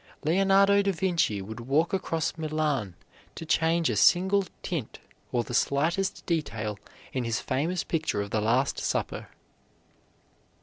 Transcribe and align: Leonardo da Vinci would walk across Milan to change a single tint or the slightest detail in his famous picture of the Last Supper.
Leonardo 0.23 0.81
da 0.81 0.91
Vinci 0.91 1.43
would 1.43 1.59
walk 1.59 1.93
across 1.93 2.35
Milan 2.35 2.95
to 3.35 3.45
change 3.45 3.87
a 3.87 3.95
single 3.95 4.45
tint 4.63 4.97
or 5.31 5.43
the 5.43 5.53
slightest 5.53 6.25
detail 6.25 6.79
in 7.13 7.23
his 7.23 7.39
famous 7.39 7.83
picture 7.83 8.19
of 8.19 8.31
the 8.31 8.41
Last 8.41 8.79
Supper. 8.79 9.29